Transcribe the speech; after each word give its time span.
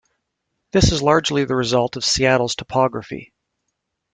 This 0.71 0.91
is 0.91 1.03
largely 1.03 1.45
the 1.45 1.55
result 1.55 1.95
of 1.95 2.03
Seattle's 2.03 2.55
topography. 2.55 3.33